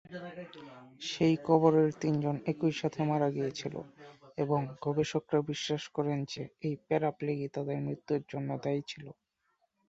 সেই 1.01 1.35
কবরের 1.47 1.89
তিনজন 2.01 2.35
একই 2.45 2.73
সাথে 2.79 2.99
মারা 3.03 3.27
গিয়েছিল 3.31 3.75
এবং 4.37 4.59
গবেষকরা 4.81 5.39
বিশ্বাস 5.49 5.83
করেন 5.95 6.19
যে 6.25 6.43
এই 6.67 6.75
প্যারা-প্লেগই 6.85 7.49
তাদের 7.55 7.77
মৃত্যুর 7.85 8.21
জন্য 8.31 8.49
দায়ী 8.63 8.81
ছিল। 8.87 9.05